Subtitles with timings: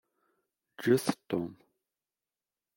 [0.79, 1.49] Ǧǧet Tom.